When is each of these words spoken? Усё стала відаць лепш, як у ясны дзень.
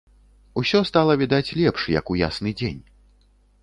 Усё 0.61 0.81
стала 0.91 1.17
відаць 1.23 1.53
лепш, 1.61 1.87
як 1.99 2.05
у 2.15 2.19
ясны 2.27 2.59
дзень. 2.61 2.85